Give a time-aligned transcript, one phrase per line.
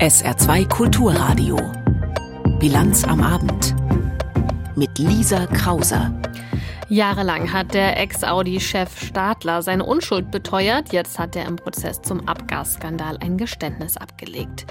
[0.00, 1.58] SR2 Kulturradio.
[2.58, 3.74] Bilanz am Abend.
[4.76, 6.12] Mit Lisa Krauser.
[6.90, 10.90] Jahrelang hat der Ex-Audi-Chef Stadler seine Unschuld beteuert.
[10.90, 14.64] Jetzt hat er im Prozess zum Abgasskandal ein Geständnis abgelegt.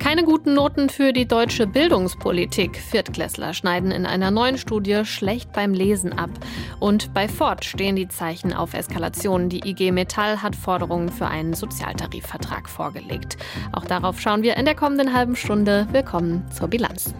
[0.00, 2.76] Keine guten Noten für die deutsche Bildungspolitik.
[2.76, 6.30] Viertklässler schneiden in einer neuen Studie schlecht beim Lesen ab.
[6.80, 9.48] Und bei Ford stehen die Zeichen auf Eskalation.
[9.48, 13.36] Die IG Metall hat Forderungen für einen Sozialtarifvertrag vorgelegt.
[13.70, 15.86] Auch darauf schauen wir in der kommenden halben Stunde.
[15.92, 17.14] Willkommen zur Bilanz.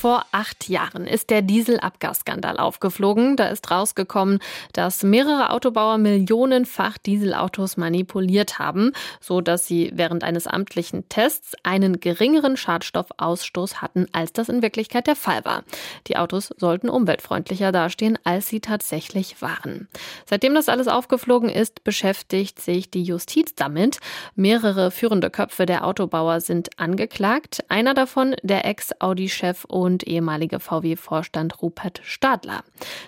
[0.00, 3.34] Vor acht Jahren ist der Dieselabgasskandal aufgeflogen.
[3.34, 4.38] Da ist rausgekommen,
[4.72, 11.98] dass mehrere Autobauer millionenfach Dieselautos manipuliert haben, so dass sie während eines amtlichen Tests einen
[11.98, 15.64] geringeren Schadstoffausstoß hatten, als das in Wirklichkeit der Fall war.
[16.06, 19.88] Die Autos sollten umweltfreundlicher dastehen, als sie tatsächlich waren.
[20.26, 23.98] Seitdem das alles aufgeflogen ist, beschäftigt sich die Justiz damit.
[24.36, 27.64] Mehrere führende Köpfe der Autobauer sind angeklagt.
[27.68, 32.62] Einer davon, der Ex-Audi-Chef und ehemalige VW-Vorstand Rupert Stadler.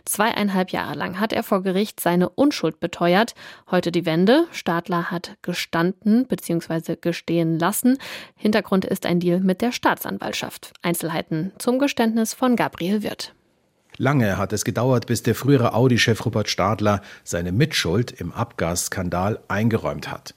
[0.04, 3.34] Zweieinhalb Jahre lang hat er vor Gericht seine Unschuld beteuert.
[3.70, 4.46] Heute die Wende.
[4.50, 6.96] Stadler hat gestanden bzw.
[7.00, 7.98] gestehen lassen.
[8.34, 10.72] Hintergrund ist ein Deal mit der Staatsanwaltschaft.
[10.82, 13.34] Einzelheiten zum Geständnis von Gabriel Wirth.
[13.96, 20.10] Lange hat es gedauert, bis der frühere Audi-Chef Rupert Stadler seine Mitschuld im Abgasskandal eingeräumt
[20.10, 20.34] hat.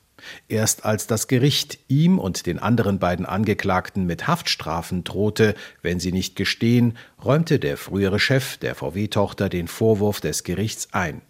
[0.47, 6.11] Erst als das Gericht ihm und den anderen beiden Angeklagten mit Haftstrafen drohte, wenn sie
[6.11, 11.21] nicht gestehen, räumte der frühere Chef der VW-Tochter den Vorwurf des Gerichts ein.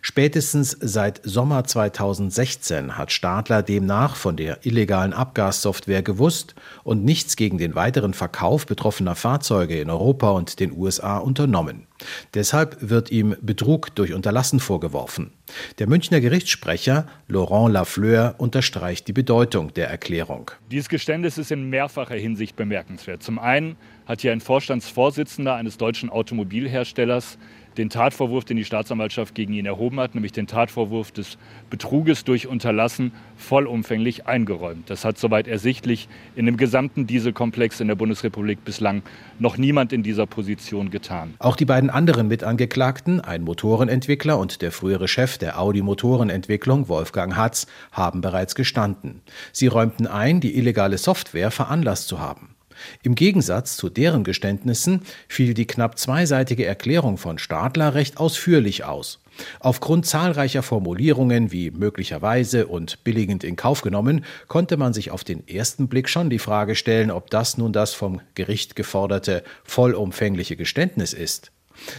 [0.00, 7.58] Spätestens seit Sommer 2016 hat Stadler demnach von der illegalen Abgassoftware gewusst und nichts gegen
[7.58, 11.86] den weiteren Verkauf betroffener Fahrzeuge in Europa und den USA unternommen.
[12.34, 15.32] Deshalb wird ihm Betrug durch Unterlassen vorgeworfen.
[15.78, 20.50] Der Münchner Gerichtssprecher Laurent Lafleur unterstreicht die Bedeutung der Erklärung.
[20.70, 23.22] Dieses Geständnis ist in mehrfacher Hinsicht bemerkenswert.
[23.22, 27.38] Zum einen hat hier ein Vorstandsvorsitzender eines deutschen Automobilherstellers
[27.76, 31.38] den Tatvorwurf, den die Staatsanwaltschaft gegen ihn erhoben hat, nämlich den Tatvorwurf des
[31.70, 34.88] Betruges durch Unterlassen, vollumfänglich eingeräumt.
[34.90, 39.02] Das hat soweit ersichtlich in dem gesamten Dieselkomplex in der Bundesrepublik bislang
[39.38, 41.34] noch niemand in dieser Position getan.
[41.38, 47.36] Auch die beiden anderen Mitangeklagten, ein Motorenentwickler und der frühere Chef der Audi Motorenentwicklung, Wolfgang
[47.36, 49.20] Hatz, haben bereits gestanden.
[49.52, 52.54] Sie räumten ein, die illegale Software veranlasst zu haben.
[53.02, 59.20] Im Gegensatz zu deren Geständnissen fiel die knapp zweiseitige Erklärung von Stadler recht ausführlich aus.
[59.60, 65.46] Aufgrund zahlreicher Formulierungen wie möglicherweise und billigend in Kauf genommen, konnte man sich auf den
[65.48, 71.12] ersten Blick schon die Frage stellen, ob das nun das vom Gericht geforderte vollumfängliche Geständnis
[71.12, 71.50] ist.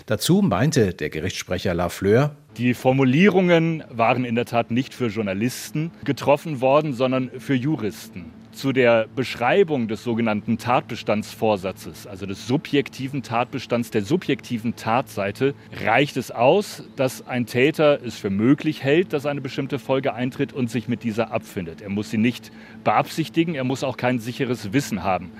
[0.05, 6.61] Dazu meinte der Gerichtssprecher Lafleur, die Formulierungen waren in der Tat nicht für Journalisten getroffen
[6.61, 14.03] worden, sondern für Juristen zu der Beschreibung des sogenannten Tatbestandsvorsatzes, also des subjektiven Tatbestands, der
[14.03, 15.53] subjektiven Tatseite,
[15.83, 20.53] reicht es aus, dass ein Täter es für möglich hält, dass eine bestimmte Folge eintritt
[20.53, 21.81] und sich mit dieser abfindet.
[21.81, 22.51] Er muss sie nicht
[22.83, 25.31] beabsichtigen, er muss auch kein sicheres Wissen haben.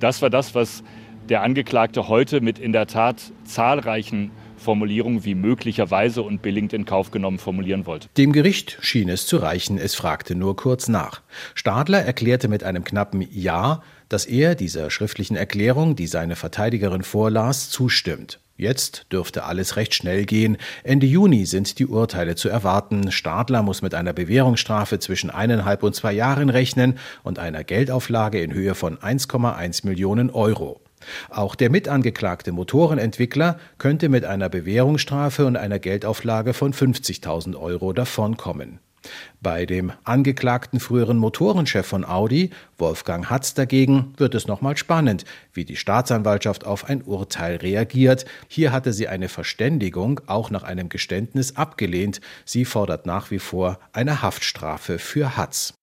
[0.00, 0.82] Das war das, was
[1.28, 4.30] der Angeklagte heute mit in der Tat zahlreichen
[4.62, 8.08] Formulierung wie möglicherweise und billigend in Kauf genommen formulieren wollte.
[8.16, 11.20] Dem Gericht schien es zu reichen, es fragte nur kurz nach.
[11.54, 17.68] Stadler erklärte mit einem knappen Ja, dass er dieser schriftlichen Erklärung, die seine Verteidigerin vorlas,
[17.68, 18.38] zustimmt.
[18.56, 20.56] Jetzt dürfte alles recht schnell gehen.
[20.84, 23.10] Ende Juni sind die Urteile zu erwarten.
[23.10, 28.52] Stadler muss mit einer Bewährungsstrafe zwischen eineinhalb und zwei Jahren rechnen und einer Geldauflage in
[28.52, 30.80] Höhe von 1,1 Millionen Euro.
[31.30, 38.80] Auch der mitangeklagte Motorenentwickler könnte mit einer Bewährungsstrafe und einer Geldauflage von 50.000 Euro davonkommen.
[39.40, 45.64] Bei dem angeklagten früheren Motorenchef von Audi, Wolfgang Hatz dagegen, wird es nochmal spannend, wie
[45.64, 48.24] die Staatsanwaltschaft auf ein Urteil reagiert.
[48.48, 52.20] Hier hatte sie eine Verständigung auch nach einem Geständnis abgelehnt.
[52.44, 55.74] Sie fordert nach wie vor eine Haftstrafe für Hatz.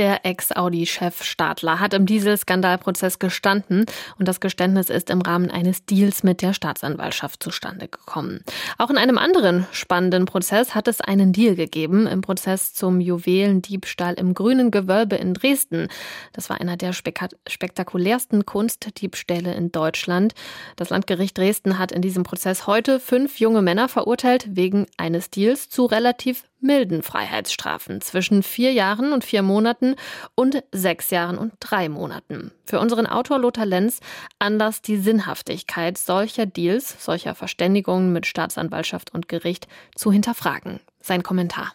[0.00, 3.84] Der Ex-Audi-Chef Stadler hat im Dieselskandalprozess gestanden
[4.18, 8.42] und das Geständnis ist im Rahmen eines Deals mit der Staatsanwaltschaft zustande gekommen.
[8.78, 14.14] Auch in einem anderen spannenden Prozess hat es einen Deal gegeben, im Prozess zum Juwelendiebstahl
[14.14, 15.88] im Grünen Gewölbe in Dresden.
[16.32, 20.32] Das war einer der spektakulärsten Kunstdiebstähle in Deutschland.
[20.76, 25.68] Das Landgericht Dresden hat in diesem Prozess heute fünf junge Männer verurteilt wegen eines Deals
[25.68, 29.96] zu relativ milden Freiheitsstrafen zwischen vier Jahren und vier Monaten
[30.34, 32.52] und sechs Jahren und drei Monaten.
[32.64, 34.00] Für unseren Autor Lothar Lenz
[34.38, 40.80] Anlass die Sinnhaftigkeit solcher Deals, solcher Verständigungen mit Staatsanwaltschaft und Gericht zu hinterfragen.
[41.00, 41.72] Sein Kommentar.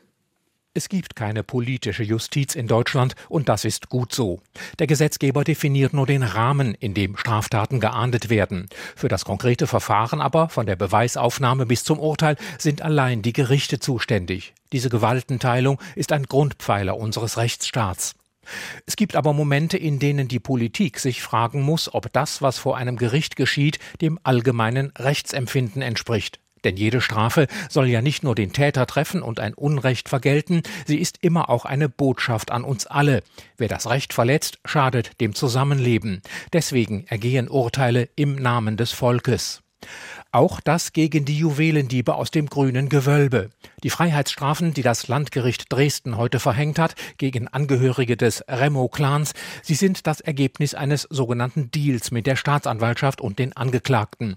[0.78, 4.42] Es gibt keine politische Justiz in Deutschland und das ist gut so.
[4.78, 8.68] Der Gesetzgeber definiert nur den Rahmen, in dem Straftaten geahndet werden.
[8.94, 13.80] Für das konkrete Verfahren aber, von der Beweisaufnahme bis zum Urteil, sind allein die Gerichte
[13.80, 14.54] zuständig.
[14.74, 18.16] Diese Gewaltenteilung ist ein Grundpfeiler unseres Rechtsstaats.
[18.86, 22.76] Es gibt aber Momente, in denen die Politik sich fragen muss, ob das, was vor
[22.76, 26.42] einem Gericht geschieht, dem allgemeinen Rechtsempfinden entspricht.
[26.66, 31.00] Denn jede Strafe soll ja nicht nur den Täter treffen und ein Unrecht vergelten, sie
[31.00, 33.24] ist immer auch eine Botschaft an uns alle.
[33.56, 36.22] Wer das Recht verletzt, schadet dem Zusammenleben.
[36.52, 39.62] Deswegen ergehen Urteile im Namen des Volkes.
[40.36, 43.52] Auch das gegen die Juwelendiebe aus dem grünen Gewölbe.
[43.84, 49.32] Die Freiheitsstrafen, die das Landgericht Dresden heute verhängt hat, gegen Angehörige des Remo-Clans,
[49.64, 54.36] sie sind das Ergebnis eines sogenannten Deals mit der Staatsanwaltschaft und den Angeklagten.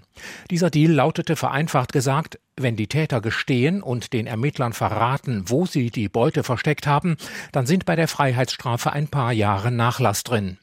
[0.49, 5.91] Dieser Deal lautete vereinfacht gesagt, wenn die Täter gestehen und den Ermittlern verraten, wo sie
[5.91, 7.17] die Beute versteckt haben,
[7.51, 10.59] dann sind bei der Freiheitsstrafe ein paar Jahre Nachlass drin.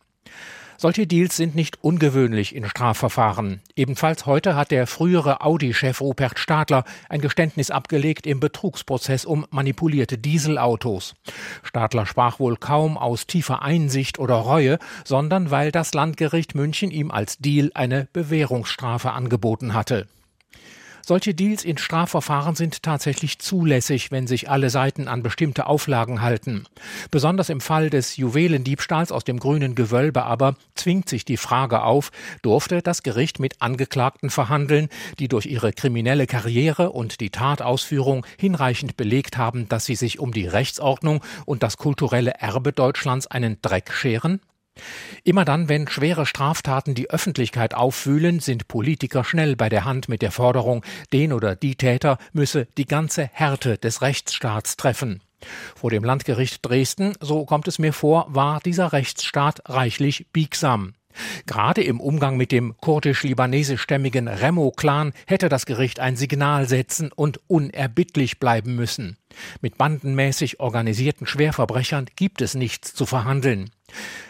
[0.79, 3.61] Solche Deals sind nicht ungewöhnlich in Strafverfahren.
[3.77, 10.19] Ebenfalls heute hat der frühere Audi-Chef Rupert Stadler ein Geständnis abgelegt im Betrugsprozess um manipulierte
[10.19, 11.15] Dieselautos.
[11.63, 17.11] Stadler sprach wohl kaum aus tiefer Einsicht oder Reue, sondern weil das Landgericht München ihm
[17.11, 20.07] als Deal eine Bewährungsstrafe angeboten hatte.
[21.09, 26.65] Solche Deals in Strafverfahren sind tatsächlich zulässig, wenn sich alle Seiten an bestimmte Auflagen halten.
[27.13, 32.11] Besonders im Fall des Juwelendiebstahls aus dem grünen Gewölbe aber zwingt sich die Frage auf,
[32.43, 34.89] durfte das Gericht mit Angeklagten verhandeln,
[35.21, 40.33] die durch ihre kriminelle Karriere und die Tatausführung hinreichend belegt haben, dass sie sich um
[40.33, 44.41] die Rechtsordnung und das kulturelle Erbe Deutschlands einen Dreck scheren?
[45.25, 50.23] Immer dann, wenn schwere Straftaten die Öffentlichkeit auffühlen, sind Politiker schnell bei der Hand mit
[50.23, 55.23] der Forderung, den oder die Täter müsse die ganze Härte des Rechtsstaats treffen.
[55.75, 60.95] Vor dem Landgericht Dresden, so kommt es mir vor, war dieser Rechtsstaat reichlich biegsam.
[61.47, 68.39] Gerade im Umgang mit dem kurdisch-libanesischstämmigen Remo-Clan hätte das Gericht ein Signal setzen und unerbittlich
[68.39, 69.17] bleiben müssen.
[69.61, 73.71] Mit bandenmäßig organisierten Schwerverbrechern gibt es nichts zu verhandeln.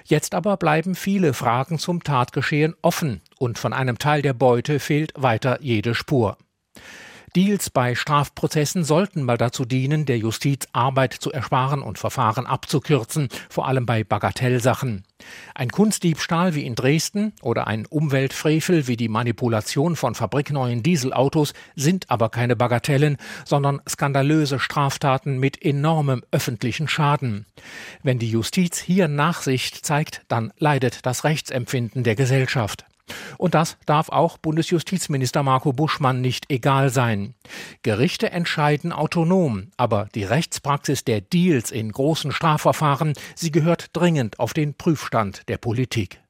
[0.05, 5.13] Jetzt aber bleiben viele Fragen zum Tatgeschehen offen und von einem Teil der Beute fehlt
[5.17, 6.37] weiter jede Spur.
[7.37, 13.29] Deals bei Strafprozessen sollten mal dazu dienen, der Justiz Arbeit zu ersparen und Verfahren abzukürzen,
[13.51, 15.05] vor allem bei Bagatellsachen.
[15.55, 22.11] Ein Kunstdiebstahl wie in Dresden oder ein Umweltfrevel wie die Manipulation von fabrikneuen Dieselautos sind
[22.11, 27.45] aber keine Bagatellen, sondern skandalöse Straftaten mit enormem öffentlichen Schaden.
[28.03, 32.87] Wenn die Justiz hier Nachsicht zeigt, dann leidet das Rechtsempfinden der Gesellschaft.
[33.39, 37.35] Und das darf auch Bundesjustizminister Marco Buschmann nicht egal sein.
[37.83, 44.55] Gerichte entscheiden autonom, aber die Rechtspraxis der Deals in großen Strafverfahren, sie gehört dringend auf
[44.55, 46.21] den Prüfstand der Politik.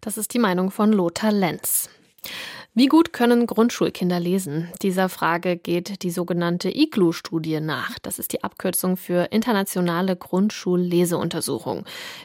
[0.00, 1.88] Das ist die Meinung von Lothar Lenz.
[2.78, 4.68] Wie gut können Grundschulkinder lesen?
[4.82, 7.98] Dieser Frage geht die sogenannte IGLU-Studie nach.
[7.98, 11.84] Das ist die Abkürzung für Internationale Grundschulleseuntersuchung.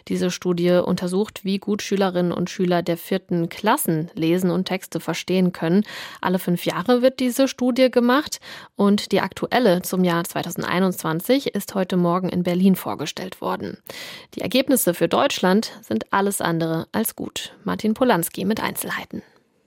[0.09, 5.53] Diese Studie untersucht, wie gut Schülerinnen und Schüler der vierten Klassen lesen und Texte verstehen
[5.53, 5.85] können.
[6.21, 8.39] Alle fünf Jahre wird diese Studie gemacht
[8.75, 13.79] und die aktuelle zum Jahr 2021 ist heute Morgen in Berlin vorgestellt worden.
[14.35, 17.55] Die Ergebnisse für Deutschland sind alles andere als gut.
[17.63, 19.23] Martin Polanski mit Einzelheiten.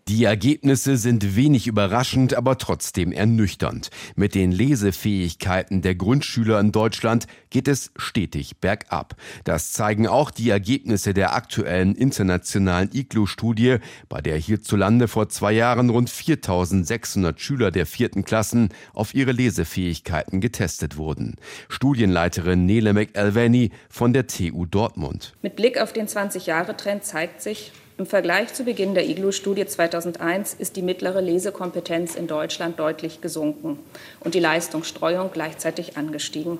[0.08, 3.90] Die Ergebnisse sind wenig überraschend, aber trotzdem ernüchternd.
[4.14, 9.16] Mit den Lesefähigkeiten der Grundschüler in Deutschland geht es stetig bergab.
[9.42, 15.90] Das zeigen auch die Ergebnisse der aktuellen internationalen IGLU-Studie, bei der hierzulande vor zwei Jahren
[15.90, 21.34] rund 4600 Schüler der vierten Klassen auf ihre Lesefähigkeiten getestet wurden.
[21.68, 25.34] Studienleiterin Nele McElveny von der TU Dortmund.
[25.42, 30.76] Mit Blick auf den 20-Jahre-Trend zeigt sich, im Vergleich zu Beginn der IGLU-Studie 2001 ist
[30.76, 33.78] die mittlere Lesekompetenz in Deutschland deutlich gesunken
[34.20, 36.58] und die Leistungsstreuung gleichzeitig angestiegen.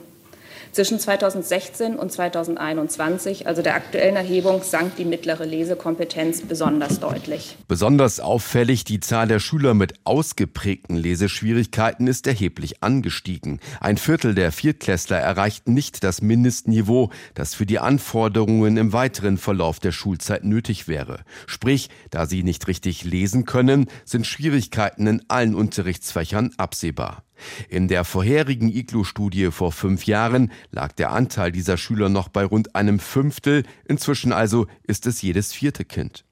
[0.76, 7.56] Zwischen 2016 und 2021, also der aktuellen Erhebung, sank die mittlere Lesekompetenz besonders deutlich.
[7.66, 13.60] Besonders auffällig, die Zahl der Schüler mit ausgeprägten Leseschwierigkeiten ist erheblich angestiegen.
[13.80, 19.80] Ein Viertel der Viertklässler erreichten nicht das Mindestniveau, das für die Anforderungen im weiteren Verlauf
[19.80, 21.20] der Schulzeit nötig wäre.
[21.46, 27.22] Sprich, da sie nicht richtig lesen können, sind Schwierigkeiten in allen Unterrichtsfächern absehbar.
[27.68, 32.74] In der vorherigen IGLU-Studie vor fünf Jahren lag der Anteil dieser Schüler noch bei rund
[32.74, 36.24] einem Fünftel, inzwischen also ist es jedes vierte Kind.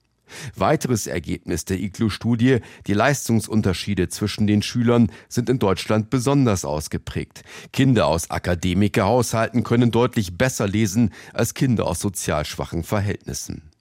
[0.57, 7.43] Weiteres Ergebnis der IGLU-Studie, die Leistungsunterschiede zwischen den Schülern sind in Deutschland besonders ausgeprägt.
[7.73, 13.74] Kinder aus Akademikerhaushalten können deutlich besser lesen als Kinder aus sozial schwachen Verhältnissen.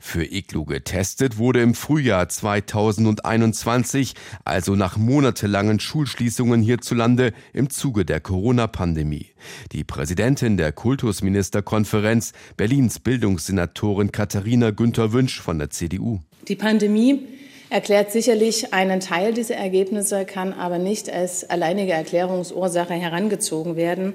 [0.00, 8.20] Für Iglu getestet wurde im Frühjahr 2021, also nach monatelangen Schulschließungen hierzulande im Zuge der
[8.20, 9.26] Corona-Pandemie.
[9.72, 16.20] Die Präsidentin der Kultusministerkonferenz, Berlins Bildungssenatorin Katharina Günther Wünsch von der CDU.
[16.48, 17.26] Die Pandemie
[17.70, 24.14] erklärt sicherlich einen Teil dieser Ergebnisse, kann aber nicht als alleinige Erklärungsursache herangezogen werden.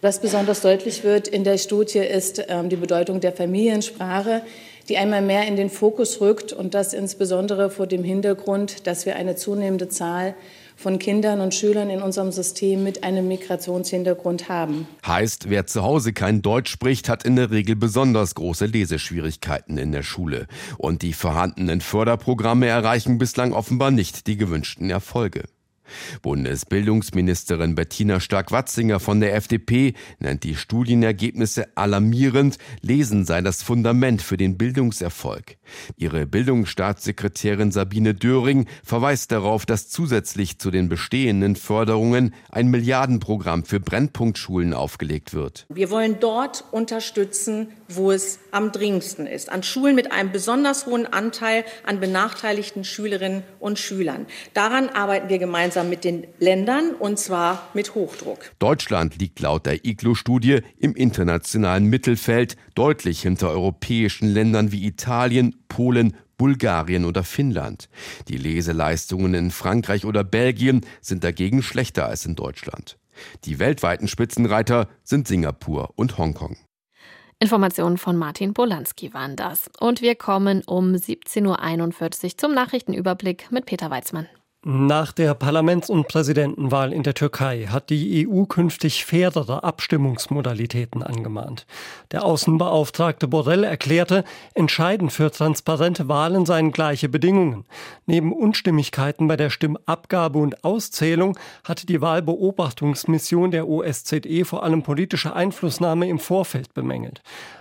[0.00, 4.42] Was besonders deutlich wird in der Studie ist ähm, die Bedeutung der Familiensprache,
[4.88, 9.16] die einmal mehr in den Fokus rückt und das insbesondere vor dem Hintergrund, dass wir
[9.16, 10.34] eine zunehmende Zahl
[10.76, 14.88] von Kindern und Schülern in unserem System mit einem Migrationshintergrund haben.
[15.06, 19.92] Heißt, wer zu Hause kein Deutsch spricht, hat in der Regel besonders große Leseschwierigkeiten in
[19.92, 20.46] der Schule.
[20.78, 25.44] Und die vorhandenen Förderprogramme erreichen bislang offenbar nicht die gewünschten Erfolge.
[26.22, 32.58] Bundesbildungsministerin Bettina Stark-Watzinger von der FDP nennt die Studienergebnisse alarmierend.
[32.80, 35.56] Lesen sei das Fundament für den Bildungserfolg.
[35.96, 43.80] Ihre Bildungsstaatssekretärin Sabine Döring verweist darauf, dass zusätzlich zu den bestehenden Förderungen ein Milliardenprogramm für
[43.80, 45.66] Brennpunktschulen aufgelegt wird.
[45.68, 51.06] Wir wollen dort unterstützen, wo es am dringendsten ist, an Schulen mit einem besonders hohen
[51.06, 54.26] Anteil an benachteiligten Schülerinnen und Schülern.
[54.54, 58.52] Daran arbeiten wir gemeinsam mit den Ländern und zwar mit Hochdruck.
[58.58, 66.14] Deutschland liegt laut der IGLO-Studie im internationalen Mittelfeld, deutlich hinter europäischen Ländern wie Italien, Polen,
[66.36, 67.88] Bulgarien oder Finnland.
[68.28, 72.98] Die Leseleistungen in Frankreich oder Belgien sind dagegen schlechter als in Deutschland.
[73.44, 76.56] Die weltweiten Spitzenreiter sind Singapur und Hongkong.
[77.40, 79.70] Informationen von Martin Bolanski waren das.
[79.78, 84.28] Und wir kommen um 17.41 Uhr zum Nachrichtenüberblick mit Peter Weizmann.
[84.66, 91.66] Nach der Parlaments- und Präsidentenwahl in der Türkei hat die EU künftig fairere Abstimmungsmodalitäten angemahnt.
[92.12, 97.66] Der Außenbeauftragte Borrell erklärte, entscheidend für transparente Wahlen seien gleiche Bedingungen.
[98.06, 105.34] Neben Unstimmigkeiten bei der Stimmabgabe und Auszählung hatte die Wahlbeobachtungsmission der OSZE vor allem politische
[105.34, 107.20] Einflussnahme im Vorfeld bemängelt.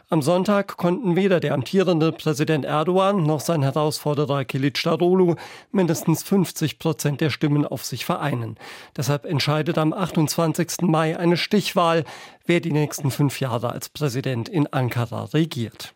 [0.09, 5.35] Am Sonntag konnten weder der amtierende Präsident Erdogan noch sein Herausforderer Kilicdaroglu
[5.71, 8.57] mindestens 50 Prozent der Stimmen auf sich vereinen.
[8.95, 10.81] Deshalb entscheidet am 28.
[10.81, 12.05] Mai eine Stichwahl,
[12.45, 15.93] wer die nächsten fünf Jahre als Präsident in Ankara regiert.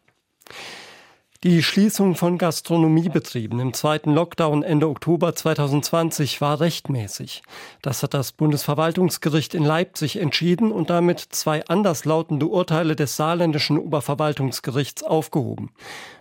[1.43, 7.43] Die Schließung von Gastronomiebetrieben im zweiten Lockdown Ende Oktober 2020 war rechtmäßig.
[7.83, 15.03] Das hat das Bundesverwaltungsgericht in Leipzig entschieden und damit zwei anderslautende Urteile des saarländischen Oberverwaltungsgerichts
[15.03, 15.69] aufgehoben.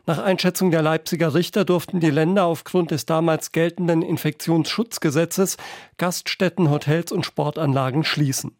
[0.09, 5.57] Nach Einschätzung der Leipziger Richter durften die Länder aufgrund des damals geltenden Infektionsschutzgesetzes
[5.99, 8.53] Gaststätten, Hotels und Sportanlagen schließen.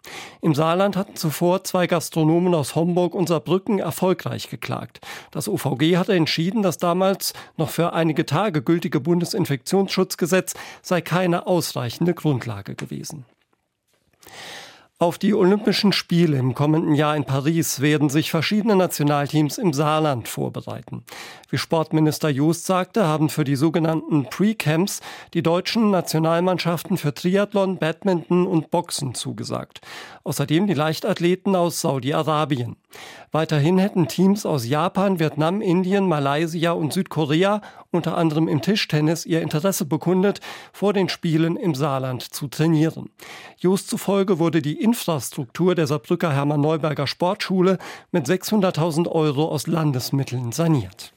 [0.43, 4.99] Im Saarland hatten zuvor zwei Gastronomen aus Homburg und Saarbrücken erfolgreich geklagt.
[5.31, 12.15] Das OVG hatte entschieden, das damals noch für einige Tage gültige Bundesinfektionsschutzgesetz sei keine ausreichende
[12.15, 13.25] Grundlage gewesen.
[14.99, 20.27] Auf die Olympischen Spiele im kommenden Jahr in Paris werden sich verschiedene Nationalteams im Saarland
[20.27, 21.05] vorbereiten.
[21.51, 25.03] Wie Sportminister Joost sagte, haben für die sogenannten Pre-Camps
[25.35, 29.83] die deutschen Nationalmannschaften für Triathlon, Badminton und Boxen zugesagt.
[30.25, 32.77] Außerdem die Leichtathleten aus Saudi-Arabien.
[33.33, 37.61] Weiterhin hätten Teams aus Japan, Vietnam, Indien, Malaysia und Südkorea
[37.97, 40.41] unter anderem im Tischtennis ihr Interesse bekundet,
[40.73, 43.11] vor den Spielen im Saarland zu trainieren.
[43.59, 47.79] Just zufolge wurde die Infrastruktur der Saarbrücker Hermann Neuberger Sportschule
[48.13, 51.16] mit 600.000 Euro aus Landesmitteln saniert.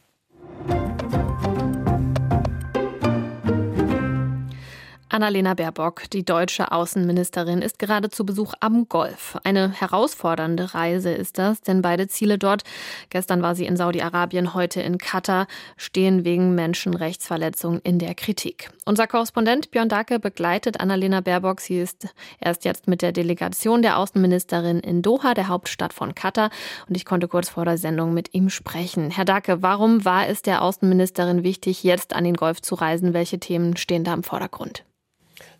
[5.19, 9.37] Annalena Baerbock, die deutsche Außenministerin, ist gerade zu Besuch am Golf.
[9.43, 12.63] Eine herausfordernde Reise ist das, denn beide Ziele dort,
[13.09, 18.69] gestern war sie in Saudi-Arabien, heute in Katar, stehen wegen Menschenrechtsverletzungen in der Kritik.
[18.85, 21.59] Unser Korrespondent Björn Dacke begleitet Annalena Baerbock.
[21.59, 22.07] Sie ist
[22.39, 26.49] erst jetzt mit der Delegation der Außenministerin in Doha, der Hauptstadt von Katar,
[26.87, 29.11] und ich konnte kurz vor der Sendung mit ihm sprechen.
[29.11, 33.13] Herr Dacke, warum war es der Außenministerin wichtig, jetzt an den Golf zu reisen?
[33.13, 34.85] Welche Themen stehen da im Vordergrund?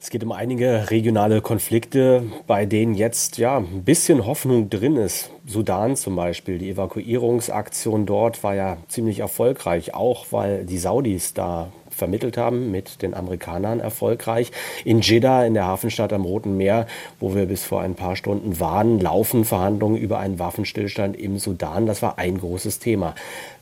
[0.01, 5.31] Es geht um einige regionale Konflikte, bei denen jetzt ja ein bisschen Hoffnung drin ist.
[5.45, 11.71] Sudan zum Beispiel, die Evakuierungsaktion dort war ja ziemlich erfolgreich, auch weil die Saudis da
[11.89, 14.51] vermittelt haben, mit den Amerikanern erfolgreich.
[14.85, 16.87] In Jeddah, in der Hafenstadt am Roten Meer,
[17.19, 21.85] wo wir bis vor ein paar Stunden waren, laufen Verhandlungen über einen Waffenstillstand im Sudan.
[21.85, 23.13] Das war ein großes Thema.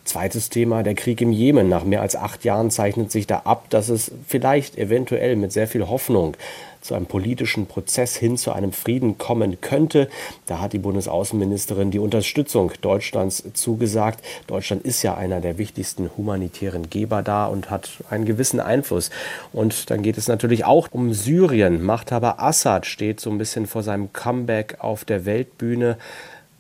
[0.08, 1.68] Zweites Thema, der Krieg im Jemen.
[1.68, 5.68] Nach mehr als acht Jahren zeichnet sich da ab, dass es vielleicht eventuell mit sehr
[5.68, 6.38] viel Hoffnung
[6.80, 10.08] zu einem politischen Prozess hin zu einem Frieden kommen könnte.
[10.46, 14.24] Da hat die Bundesaußenministerin die Unterstützung Deutschlands zugesagt.
[14.48, 19.10] Deutschland ist ja einer der wichtigsten humanitären Geber da und hat einen gewissen Einfluss.
[19.52, 21.84] Und dann geht es natürlich auch um Syrien.
[21.84, 25.98] Machthaber Assad steht so ein bisschen vor seinem Comeback auf der Weltbühne.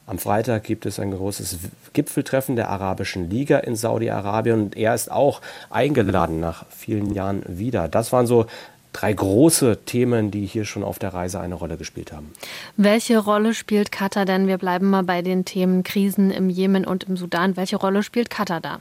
[0.07, 1.57] Am Freitag gibt es ein großes
[1.91, 7.89] Gipfeltreffen der Arabischen Liga in Saudi-Arabien und er ist auch eingeladen nach vielen Jahren wieder.
[7.89, 8.45] Das waren so
[8.93, 12.31] drei große Themen, die hier schon auf der Reise eine Rolle gespielt haben.
[12.77, 14.47] Welche Rolle spielt Katar denn?
[14.47, 17.57] Wir bleiben mal bei den Themen Krisen im Jemen und im Sudan.
[17.57, 18.79] Welche Rolle spielt Katar da?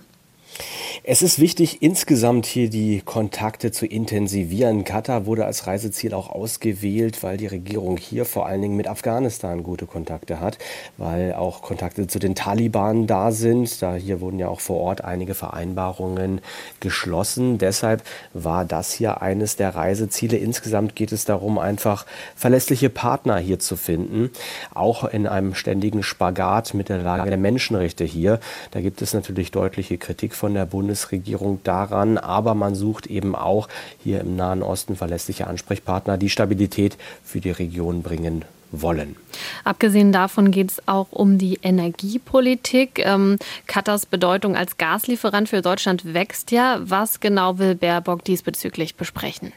[1.08, 4.84] Es ist wichtig, insgesamt hier die Kontakte zu intensivieren.
[4.84, 9.62] Katar wurde als Reiseziel auch ausgewählt, weil die Regierung hier vor allen Dingen mit Afghanistan
[9.62, 10.58] gute Kontakte hat,
[10.96, 13.82] weil auch Kontakte zu den Taliban da sind.
[13.82, 16.40] Da hier wurden ja auch vor Ort einige Vereinbarungen
[16.80, 17.58] geschlossen.
[17.58, 20.36] Deshalb war das hier eines der Reiseziele.
[20.36, 24.30] Insgesamt geht es darum, einfach verlässliche Partner hier zu finden,
[24.74, 28.40] auch in einem ständigen Spagat mit der Lage der Menschenrechte hier.
[28.72, 33.68] Da gibt es natürlich deutliche Kritik von der Bundesregierung daran, aber man sucht eben auch
[34.02, 39.16] hier im Nahen Osten verlässliche Ansprechpartner, die Stabilität für die Region bringen wollen.
[39.64, 42.98] Abgesehen davon geht es auch um die Energiepolitik.
[43.04, 46.78] Ähm, Katars Bedeutung als Gaslieferant für Deutschland wächst ja.
[46.80, 49.52] Was genau will Baerbock diesbezüglich besprechen?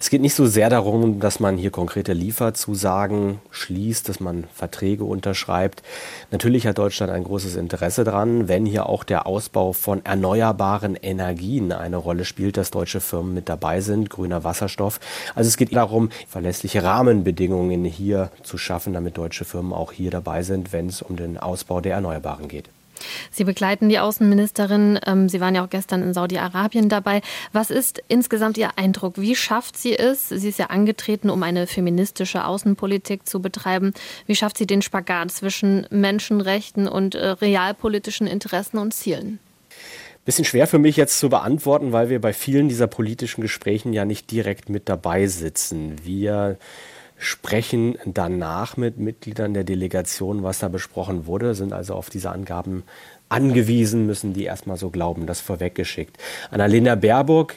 [0.00, 5.04] Es geht nicht so sehr darum, dass man hier konkrete Lieferzusagen schließt, dass man Verträge
[5.04, 5.82] unterschreibt.
[6.30, 11.72] Natürlich hat Deutschland ein großes Interesse daran, wenn hier auch der Ausbau von erneuerbaren Energien
[11.72, 15.00] eine Rolle spielt, dass deutsche Firmen mit dabei sind, grüner Wasserstoff.
[15.34, 20.42] Also es geht darum, verlässliche Rahmenbedingungen hier zu schaffen, damit deutsche Firmen auch hier dabei
[20.42, 22.68] sind, wenn es um den Ausbau der Erneuerbaren geht.
[23.30, 24.98] Sie begleiten die Außenministerin.
[25.06, 27.22] Ähm, sie waren ja auch gestern in Saudi-Arabien dabei.
[27.52, 29.14] Was ist insgesamt Ihr Eindruck?
[29.16, 30.28] Wie schafft sie es?
[30.28, 33.92] Sie ist ja angetreten, um eine feministische Außenpolitik zu betreiben.
[34.26, 39.38] Wie schafft sie den Spagat zwischen Menschenrechten und äh, realpolitischen Interessen und Zielen?
[40.24, 44.04] Bisschen schwer für mich jetzt zu beantworten, weil wir bei vielen dieser politischen Gesprächen ja
[44.04, 45.94] nicht direkt mit dabei sitzen.
[46.02, 46.58] Wir
[47.18, 52.84] sprechen danach mit Mitgliedern der Delegation, was da besprochen wurde, sind also auf diese Angaben
[53.28, 56.18] angewiesen, müssen die erstmal so glauben, das vorweggeschickt.
[56.50, 57.54] Annalena Baerbock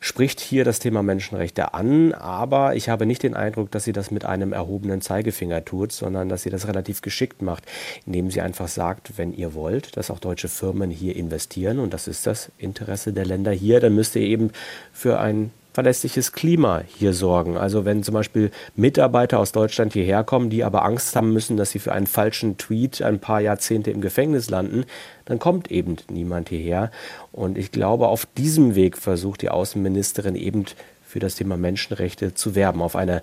[0.00, 4.10] spricht hier das Thema Menschenrechte an, aber ich habe nicht den Eindruck, dass sie das
[4.10, 7.64] mit einem erhobenen Zeigefinger tut, sondern dass sie das relativ geschickt macht,
[8.06, 12.08] indem sie einfach sagt, wenn ihr wollt, dass auch deutsche Firmen hier investieren, und das
[12.08, 14.50] ist das Interesse der Länder hier, dann müsst ihr eben
[14.92, 17.56] für ein verlässliches Klima hier sorgen.
[17.56, 21.70] Also wenn zum Beispiel Mitarbeiter aus Deutschland hierher kommen, die aber Angst haben müssen, dass
[21.70, 24.84] sie für einen falschen Tweet ein paar Jahrzehnte im Gefängnis landen,
[25.24, 26.90] dann kommt eben niemand hierher.
[27.32, 30.64] Und ich glaube, auf diesem Weg versucht die Außenministerin eben
[31.06, 33.22] für das Thema Menschenrechte zu werben, auf eine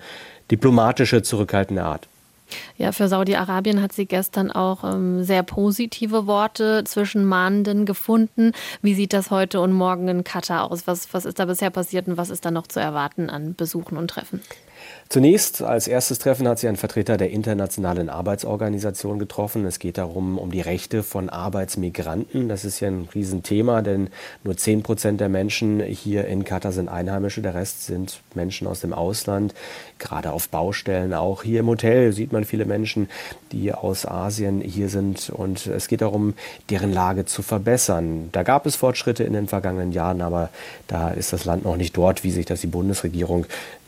[0.51, 2.07] diplomatische, zurückhaltende Art.
[2.77, 8.51] Ja, für Saudi-Arabien hat sie gestern auch ähm, sehr positive Worte zwischen Mahnenden gefunden.
[8.81, 10.87] Wie sieht das heute und morgen in Katar aus?
[10.87, 13.97] Was, was ist da bisher passiert und was ist da noch zu erwarten an Besuchen
[13.97, 14.41] und Treffen?
[15.09, 19.65] Zunächst als erstes Treffen hat sie einen Vertreter der Internationalen Arbeitsorganisation getroffen.
[19.65, 22.49] Es geht darum, um die Rechte von Arbeitsmigranten.
[22.49, 24.09] Das ist ja ein Riesenthema, denn
[24.43, 27.41] nur 10 Prozent der Menschen hier in Katar sind Einheimische.
[27.41, 29.53] Der Rest sind Menschen aus dem Ausland,
[29.97, 31.13] gerade auf Baustellen.
[31.13, 33.09] Auch hier im Hotel sieht man viele Menschen,
[33.51, 35.29] die aus Asien hier sind.
[35.29, 36.33] Und es geht darum,
[36.69, 38.29] deren Lage zu verbessern.
[38.31, 40.49] Da gab es Fortschritte in den vergangenen Jahren, aber
[40.87, 43.45] da ist das Land noch nicht dort, wie sich das die Bundesregierung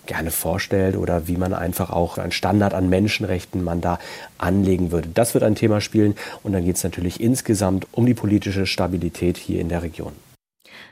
[0.09, 3.99] gerne vorstellt oder wie man einfach auch einen Standard an Menschenrechten man da
[4.39, 5.09] anlegen würde.
[5.13, 9.37] Das wird ein Thema spielen und dann geht es natürlich insgesamt um die politische Stabilität
[9.37, 10.13] hier in der Region.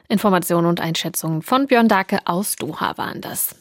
[0.10, 3.56] Informationen und Einschätzungen von Björn Dake aus Doha waren das.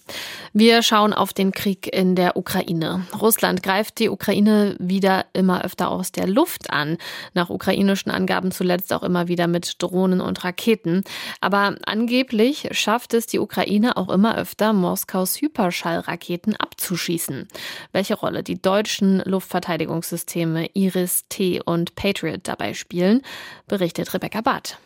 [0.53, 3.05] Wir schauen auf den Krieg in der Ukraine.
[3.21, 6.99] Russland greift die Ukraine wieder immer öfter aus der Luft an.
[7.35, 11.03] Nach ukrainischen Angaben zuletzt auch immer wieder mit Drohnen und Raketen.
[11.41, 17.49] Aber angeblich schafft es die Ukraine auch immer öfter, Moskaus Hyperschallraketen abzuschießen.
[17.91, 23.23] Welche Rolle die deutschen Luftverteidigungssysteme Iris-T und Patriot dabei spielen,
[23.67, 24.79] berichtet Rebecca Barth.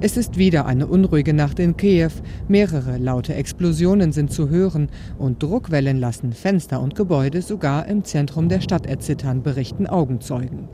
[0.00, 2.12] Es ist wieder eine unruhige Nacht in Kiew.
[2.46, 8.48] Mehrere laute Explosionen sind zu hören und Druckwellen lassen Fenster und Gebäude sogar im Zentrum
[8.48, 10.68] der Stadt erzittern, berichten Augenzeugen.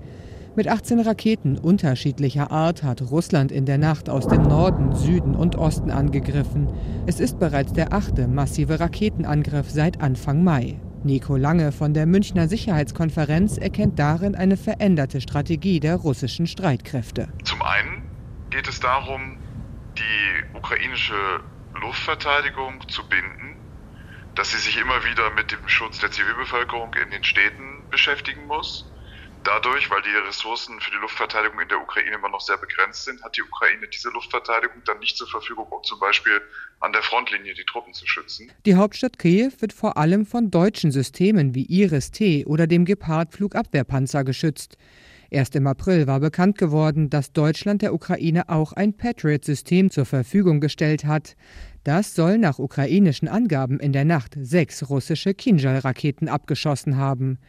[0.57, 5.57] Mit 18 Raketen unterschiedlicher Art hat Russland in der Nacht aus dem Norden, Süden und
[5.57, 6.69] Osten angegriffen.
[7.07, 10.77] Es ist bereits der achte massive Raketenangriff seit Anfang Mai.
[11.03, 17.29] Nico Lange von der Münchner Sicherheitskonferenz erkennt darin eine veränderte Strategie der russischen Streitkräfte.
[17.43, 18.14] Zum einen
[18.55, 19.37] geht es darum,
[19.99, 21.41] die ukrainische
[21.81, 23.57] Luftverteidigung zu binden,
[24.37, 28.87] dass sie sich immer wieder mit dem Schutz der Zivilbevölkerung in den Städten beschäftigen muss
[29.45, 33.23] Dadurch, weil die Ressourcen für die Luftverteidigung in der Ukraine immer noch sehr begrenzt sind,
[33.23, 36.41] hat die Ukraine diese Luftverteidigung dann nicht zur Verfügung, um zum Beispiel
[36.81, 38.51] an der Frontlinie die Truppen zu schützen.
[38.65, 44.79] Die Hauptstadt Kiew wird vor allem von deutschen Systemen wie Iris-T oder dem Gepard-Flugabwehrpanzer geschützt.
[45.35, 50.61] Erst im April war bekannt geworden, dass Deutschland der Ukraine auch ein Patriot-System zur Verfügung
[50.61, 51.35] gestellt hat.
[51.83, 57.41] Das soll nach ukrainischen Angaben in der Nacht sechs russische Kinjal-Raketen abgeschossen haben.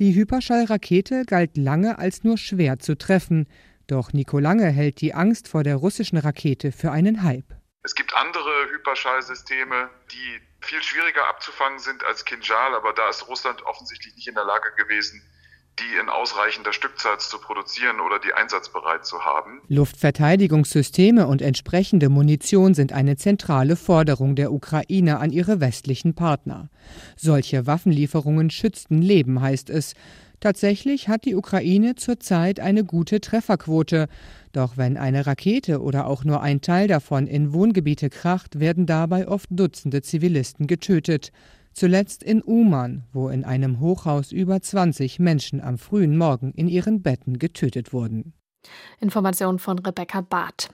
[0.00, 3.46] Die Hyperschallrakete galt lange als nur schwer zu treffen,
[3.86, 7.54] doch Nico Lange hält die Angst vor der russischen Rakete für einen Hype.
[7.84, 13.64] Es gibt andere Hyperschallsysteme, die viel schwieriger abzufangen sind als Kinjal, aber da ist Russland
[13.64, 15.22] offensichtlich nicht in der Lage gewesen,
[15.78, 19.60] die in ausreichender Stückzahl zu produzieren oder die einsatzbereit zu haben.
[19.68, 26.68] Luftverteidigungssysteme und entsprechende Munition sind eine zentrale Forderung der Ukraine an ihre westlichen Partner.
[27.16, 29.94] Solche Waffenlieferungen schützten Leben, heißt es.
[30.40, 34.06] Tatsächlich hat die Ukraine zurzeit eine gute Trefferquote.
[34.52, 39.26] Doch wenn eine Rakete oder auch nur ein Teil davon in Wohngebiete kracht, werden dabei
[39.26, 41.32] oft Dutzende Zivilisten getötet.
[41.78, 47.02] Zuletzt in Uman, wo in einem Hochhaus über 20 Menschen am frühen Morgen in ihren
[47.02, 48.32] Betten getötet wurden.
[48.98, 50.70] Informationen von Rebecca Barth.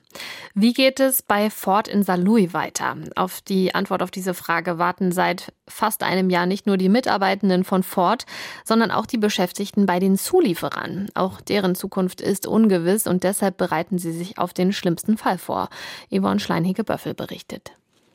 [0.55, 2.97] Wie geht es bei Ford in Saarlouis weiter?
[3.17, 7.64] Auf die Antwort auf diese Frage warten seit fast einem Jahr nicht nur die Mitarbeitenden
[7.64, 8.25] von Ford,
[8.64, 11.11] sondern auch die Beschäftigten bei den Zulieferern.
[11.12, 15.69] Auch deren Zukunft ist ungewiss und deshalb bereiten sie sich auf den schlimmsten Fall vor.
[16.11, 17.73] Yvonne Schleinhege-Böffel berichtet.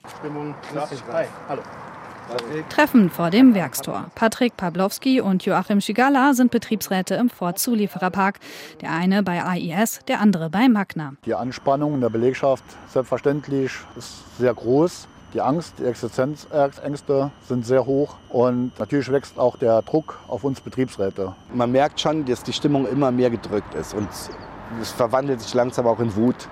[0.07, 0.55] Stimmung,
[1.47, 1.61] Hallo.
[2.69, 4.11] Treffen vor dem Werkstor.
[4.15, 8.39] Patrick Pawlowski und Joachim Schigala sind Betriebsräte im Ford-Zuliefererpark.
[8.81, 11.13] Der eine bei AIS, der andere bei Magna.
[11.25, 15.07] Die Anspannung in der Belegschaft selbstverständlich ist sehr groß.
[15.33, 20.59] Die Angst, die Existenzängste sind sehr hoch und natürlich wächst auch der Druck auf uns
[20.59, 21.35] Betriebsräte.
[21.53, 24.07] Man merkt schon, dass die Stimmung immer mehr gedrückt ist und
[24.81, 26.47] es verwandelt sich langsam auch in Wut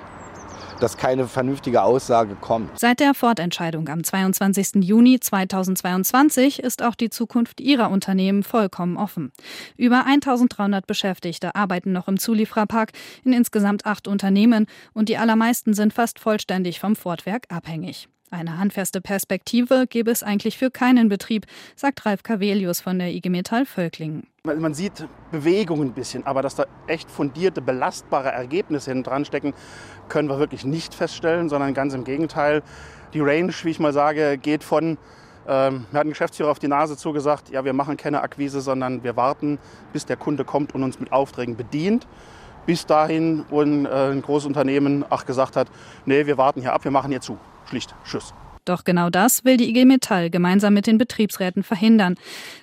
[0.80, 2.80] dass keine vernünftige Aussage kommt.
[2.80, 4.84] Seit der Ford-Entscheidung am 22.
[4.84, 9.32] Juni 2022 ist auch die Zukunft ihrer Unternehmen vollkommen offen.
[9.76, 12.92] Über 1300 Beschäftigte arbeiten noch im Zuliefererpark
[13.24, 18.10] in insgesamt acht Unternehmen und die allermeisten sind fast vollständig vom Fordwerk abhängig.
[18.30, 21.46] Eine handfeste Perspektive gäbe es eigentlich für keinen Betrieb,
[21.78, 24.28] sagt Ralf Cavelius von der IG Metall Völklingen.
[24.44, 29.54] Man sieht Bewegungen ein bisschen, aber dass da echt fundierte, belastbare Ergebnisse hinten dran stecken,
[30.10, 32.64] können wir wirklich nicht feststellen, sondern ganz im Gegenteil.
[33.14, 34.98] Die Range, wie ich mal sage, geht von,
[35.48, 39.04] ähm, mir hat ein Geschäftsführer auf die Nase zugesagt, ja, wir machen keine Akquise, sondern
[39.04, 39.58] wir warten,
[39.94, 42.08] bis der Kunde kommt und uns mit Aufträgen bedient
[42.66, 45.70] bis dahin, wo ein, äh, ein großes Unternehmen ach gesagt hat,
[46.06, 47.38] nee, wir warten hier ab, wir machen hier zu.
[47.68, 47.96] Schlicht.
[48.04, 48.34] Tschüss.
[48.68, 52.16] Doch genau das will die IG Metall gemeinsam mit den Betriebsräten verhindern.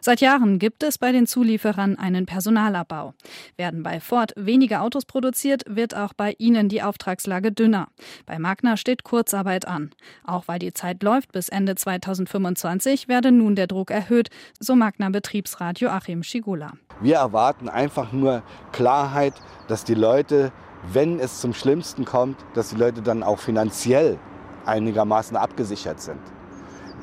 [0.02, 3.14] Seit Jahren gibt es bei den Zulieferern einen Personalabbau.
[3.56, 7.88] Werden bei Ford weniger Autos produziert, wird auch bei ihnen die Auftragslage dünner.
[8.26, 9.92] Bei Magna steht Kurzarbeit an.
[10.26, 14.28] Auch weil die Zeit läuft bis Ende 2025, werde nun der Druck erhöht,
[14.60, 16.72] so Magna Betriebsrat Joachim Schigula.
[17.00, 19.32] Wir erwarten einfach nur Klarheit,
[19.68, 20.52] dass die Leute,
[20.92, 24.18] wenn es zum Schlimmsten kommt, dass die Leute dann auch finanziell
[24.66, 26.20] einigermaßen abgesichert sind.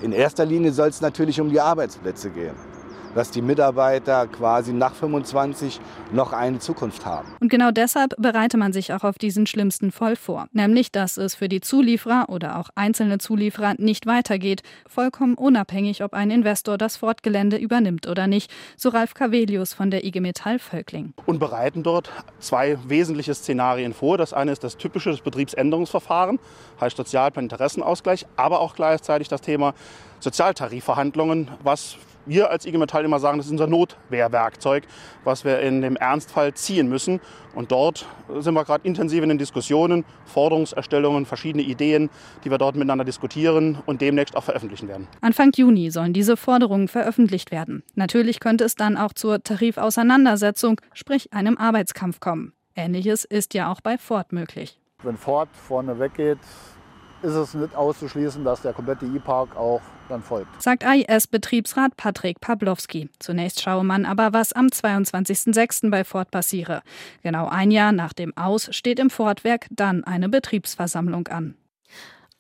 [0.02, 2.71] In erster Linie soll es natürlich um die Arbeitsplätze gehen
[3.16, 5.80] dass die Mitarbeiter quasi nach 25
[6.12, 7.28] noch eine Zukunft haben.
[7.40, 11.36] Und genau deshalb bereite man sich auch auf diesen schlimmsten Fall vor, nämlich dass es
[11.36, 16.98] für die Zulieferer oder auch einzelne Zulieferer nicht weitergeht, vollkommen unabhängig, ob ein Investor das
[16.98, 21.14] Fortgelände übernimmt oder nicht, so Ralf Cavelius von der IG Metall Völkling.
[21.26, 24.18] Und bereiten dort zwei wesentliche Szenarien vor.
[24.18, 26.40] Das eine ist das typische Betriebsänderungsverfahren,
[26.80, 29.74] heißt Sozialplan Interessenausgleich, aber auch gleichzeitig das Thema
[30.20, 34.84] Sozialtarifverhandlungen, was wir als IG Metall immer sagen, das ist unser Notwehrwerkzeug,
[35.24, 37.20] was wir in dem Ernstfall ziehen müssen.
[37.54, 38.06] Und dort
[38.40, 42.10] sind wir gerade intensiv in den Diskussionen, Forderungserstellungen, verschiedene Ideen,
[42.44, 45.08] die wir dort miteinander diskutieren und demnächst auch veröffentlichen werden.
[45.22, 47.84] Anfang Juni sollen diese Forderungen veröffentlicht werden.
[47.96, 52.54] Natürlich könnte es dann auch zur Tarifauseinandersetzung, sprich einem Arbeitskampf kommen.
[52.76, 54.80] Ähnliches ist ja auch bei Ford möglich.
[55.04, 56.38] Wenn Ford vorne weggeht,
[57.24, 60.62] ist es nicht auszuschließen, dass der komplette E-Park auch dann folgt.
[60.62, 63.10] Sagt AIS-Betriebsrat Patrick Pawlowski.
[63.20, 65.90] Zunächst schaue man aber, was am 22.06.
[65.90, 66.82] bei Ford passiere.
[67.24, 71.56] Genau ein Jahr nach dem Aus steht im Fordwerk dann eine Betriebsversammlung an.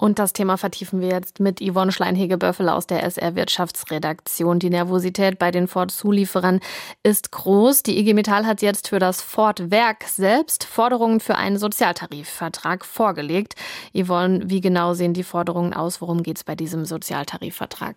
[0.01, 4.57] Und das Thema vertiefen wir jetzt mit Yvonne Schleinhege-Böffel aus der SR Wirtschaftsredaktion.
[4.57, 6.59] Die Nervosität bei den Ford-Zulieferern
[7.03, 7.83] ist groß.
[7.83, 13.53] Die IG Metall hat jetzt für das Ford-Werk selbst Forderungen für einen Sozialtarifvertrag vorgelegt.
[13.93, 16.01] Yvonne, wie genau sehen die Forderungen aus?
[16.01, 17.95] Worum geht es bei diesem Sozialtarifvertrag?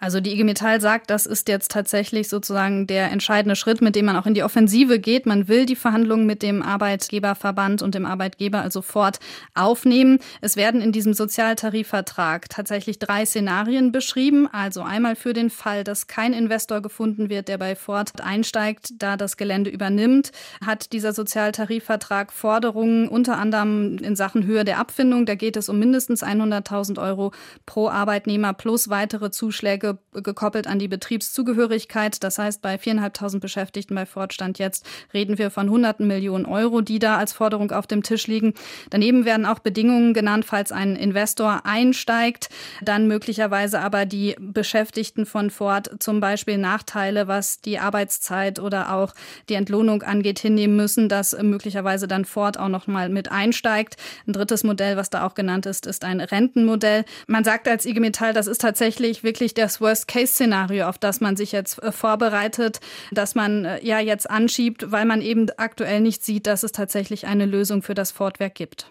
[0.00, 4.06] Also die IG Metall sagt, das ist jetzt tatsächlich sozusagen der entscheidende Schritt, mit dem
[4.06, 5.26] man auch in die Offensive geht.
[5.26, 9.18] Man will die Verhandlungen mit dem Arbeitgeberverband und dem Arbeitgeber also fort
[9.54, 10.18] aufnehmen.
[10.40, 14.48] Es werden in diesem Sozialtarifvertrag tatsächlich drei Szenarien beschrieben.
[14.50, 19.16] Also einmal für den Fall, dass kein Investor gefunden wird, der bei Ford einsteigt, da
[19.16, 20.32] das Gelände übernimmt,
[20.64, 25.26] hat dieser Sozialtarifvertrag Forderungen unter anderem in Sachen Höhe der Abfindung.
[25.26, 27.32] Da geht es um mindestens 100.000 Euro
[27.66, 32.22] pro Arbeitnehmer plus weitere Zuschläge Zuschläge gekoppelt an die Betriebszugehörigkeit.
[32.22, 36.98] Das heißt, bei viereinhalbtausend Beschäftigten bei Fortstand jetzt reden wir von hunderten Millionen Euro, die
[36.98, 38.54] da als Forderung auf dem Tisch liegen.
[38.90, 42.48] Daneben werden auch Bedingungen genannt, falls ein Investor einsteigt,
[42.82, 49.14] dann möglicherweise aber die Beschäftigten von Ford zum Beispiel Nachteile, was die Arbeitszeit oder auch
[49.48, 53.96] die Entlohnung angeht, hinnehmen müssen, dass möglicherweise dann Ford auch noch mal mit einsteigt.
[54.26, 57.04] Ein drittes Modell, was da auch genannt ist, ist ein Rentenmodell.
[57.26, 61.52] Man sagt als IG Metall, das ist tatsächlich wirklich das Worst-Case-Szenario, auf das man sich
[61.52, 62.80] jetzt äh, vorbereitet,
[63.10, 67.26] dass man äh, ja jetzt anschiebt, weil man eben aktuell nicht sieht, dass es tatsächlich
[67.26, 68.90] eine Lösung für das Fortwerk gibt.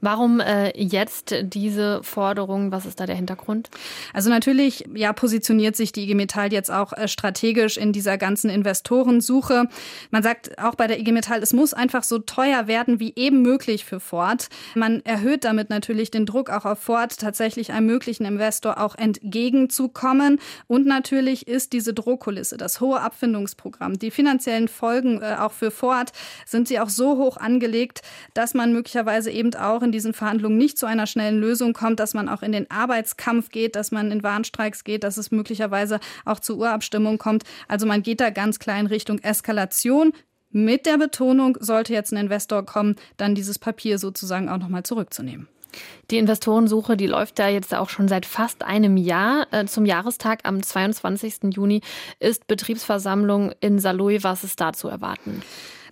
[0.00, 2.72] Warum äh, jetzt diese Forderung?
[2.72, 3.70] Was ist da der Hintergrund?
[4.12, 8.50] Also natürlich, ja, positioniert sich die IG Metall jetzt auch äh, strategisch in dieser ganzen
[8.50, 9.68] Investorensuche.
[10.10, 13.42] Man sagt auch bei der IG Metall, es muss einfach so teuer werden wie eben
[13.42, 14.48] möglich für Ford.
[14.74, 20.38] Man erhöht damit natürlich den Druck auch auf Ford, tatsächlich einem möglichen Investor auch entgegenzukommen.
[20.66, 26.12] Und natürlich ist diese Drohkulisse, das hohe Abfindungsprogramm, die finanziellen Folgen äh, auch für Ford,
[26.44, 28.02] sind sie auch so hoch angelegt,
[28.34, 32.14] dass man möglicherweise eben auch in diesen Verhandlungen nicht zu einer schnellen Lösung kommt, dass
[32.14, 36.40] man auch in den Arbeitskampf geht, dass man in Warnstreiks geht, dass es möglicherweise auch
[36.40, 37.44] zu Urabstimmung kommt.
[37.68, 40.12] Also man geht da ganz klar in Richtung Eskalation.
[40.50, 45.48] Mit der Betonung, sollte jetzt ein Investor kommen, dann dieses Papier sozusagen auch nochmal zurückzunehmen.
[46.10, 49.46] Die Investorensuche, die läuft ja jetzt auch schon seit fast einem Jahr.
[49.50, 51.54] Äh, zum Jahrestag am 22.
[51.54, 51.82] Juni
[52.20, 54.22] ist Betriebsversammlung in Saloy.
[54.22, 55.42] Was ist da zu erwarten?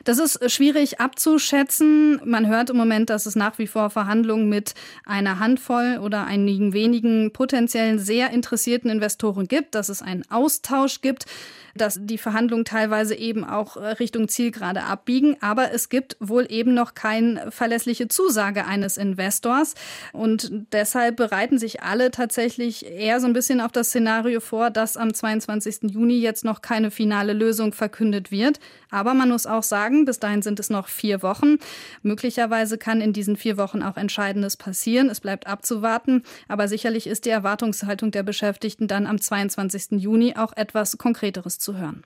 [0.04, 2.20] Das ist schwierig abzuschätzen.
[2.24, 4.74] Man hört im Moment, dass es nach wie vor Verhandlungen mit
[5.06, 11.26] einer Handvoll oder einigen wenigen potenziellen sehr interessierten Investoren gibt, dass es einen Austausch gibt
[11.74, 15.36] dass die Verhandlungen teilweise eben auch äh, Richtung Zielgerade abbiegen.
[15.40, 19.74] Aber es gibt wohl eben noch keine verlässliche Zusage eines Investors.
[20.12, 24.96] Und deshalb bereiten sich alle tatsächlich eher so ein bisschen auf das Szenario vor, dass
[24.96, 25.90] am 22.
[25.90, 28.60] Juni jetzt noch keine finale Lösung verkündet wird.
[28.90, 31.58] Aber man muss auch sagen, bis dahin sind es noch vier Wochen.
[32.02, 35.08] Möglicherweise kann in diesen vier Wochen auch Entscheidendes passieren.
[35.08, 36.22] Es bleibt abzuwarten.
[36.48, 40.00] Aber sicherlich ist die Erwartungshaltung der Beschäftigten dann am 22.
[40.02, 42.02] Juni auch etwas Konkreteres zu hören.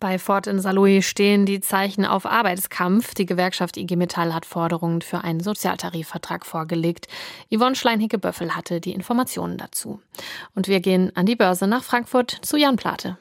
[0.00, 3.14] Bei Ford in Saarlouis stehen die Zeichen auf Arbeitskampf.
[3.14, 7.08] Die Gewerkschaft IG Metall hat Forderungen für einen Sozialtarifvertrag vorgelegt.
[7.54, 10.00] Yvonne Schleinhicke-Böffel hatte die Informationen dazu.
[10.54, 13.16] Und wir gehen an die Börse nach Frankfurt zu Jan Plate.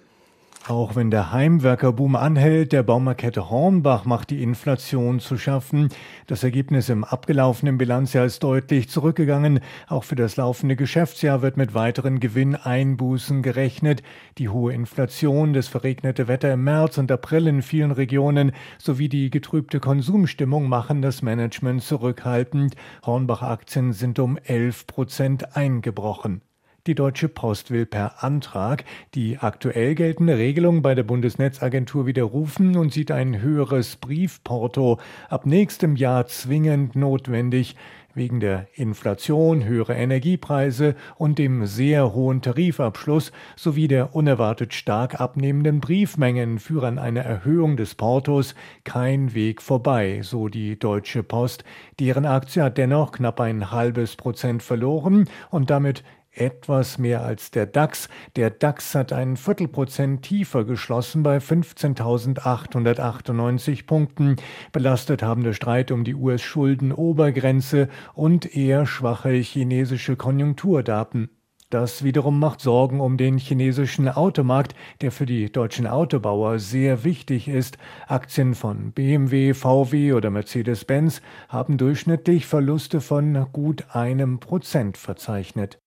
[0.66, 5.90] Auch wenn der Heimwerkerboom anhält, der Baumarkette Hornbach macht die Inflation zu schaffen.
[6.28, 9.60] Das Ergebnis im abgelaufenen Bilanzjahr ist deutlich zurückgegangen.
[9.90, 14.04] Auch für das laufende Geschäftsjahr wird mit weiteren Gewinneinbußen gerechnet.
[14.38, 19.30] Die hohe Inflation, das verregnete Wetter im März und April in vielen Regionen sowie die
[19.30, 22.76] getrübte Konsumstimmung machen das Management zurückhaltend.
[23.06, 26.42] Hornbach-Aktien sind um 11 Prozent eingebrochen.
[26.86, 28.84] Die Deutsche Post will per Antrag
[29.16, 35.96] die aktuell geltende Regelung bei der Bundesnetzagentur widerrufen und sieht ein höheres Briefporto ab nächstem
[35.96, 37.78] Jahr zwingend notwendig.
[38.16, 45.80] Wegen der Inflation, höhere Energiepreise und dem sehr hohen Tarifabschluss sowie der unerwartet stark abnehmenden
[45.80, 51.64] Briefmengen führen eine Erhöhung des Portos kein Weg vorbei, so die Deutsche Post.
[52.02, 56.04] Deren Aktie hat dennoch knapp ein halbes Prozent verloren und damit
[56.36, 58.10] etwas mehr als der DAX.
[58.36, 64.36] Der DAX hat einen Viertelprozent tiefer geschlossen bei 15.898 Punkten.
[64.72, 71.30] Belastet haben der Streit um die US-Schuldenobergrenze und eher schwache chinesische Konjunkturdaten.
[71.74, 77.48] Das wiederum macht Sorgen um den chinesischen Automarkt, der für die deutschen Autobauer sehr wichtig
[77.48, 77.80] ist.
[78.08, 85.83] Aktien von BMW, VW oder Mercedes-Benz haben durchschnittlich Verluste von gut einem Prozent verzeichnet.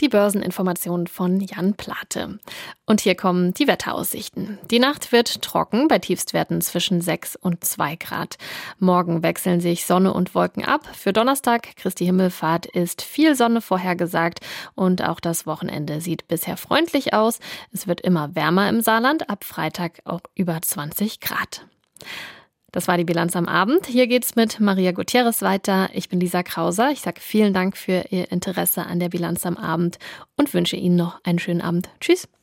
[0.00, 2.38] Die Börseninformationen von Jan Plate.
[2.84, 4.58] Und hier kommen die Wetteraussichten.
[4.70, 8.36] Die Nacht wird trocken bei Tiefstwerten zwischen 6 und 2 Grad.
[8.78, 10.88] Morgen wechseln sich Sonne und Wolken ab.
[10.94, 14.40] Für Donnerstag, Christi Himmelfahrt, ist viel Sonne vorhergesagt
[14.74, 17.38] und auch das Wochenende sieht bisher freundlich aus.
[17.72, 21.66] Es wird immer wärmer im Saarland, ab Freitag auch über 20 Grad.
[22.74, 23.86] Das war die Bilanz am Abend.
[23.86, 25.90] Hier geht's mit Maria Gutierrez weiter.
[25.92, 26.90] Ich bin Lisa Krauser.
[26.90, 29.98] Ich sage vielen Dank für Ihr Interesse an der Bilanz am Abend
[30.36, 31.88] und wünsche Ihnen noch einen schönen Abend.
[32.00, 32.26] Tschüss.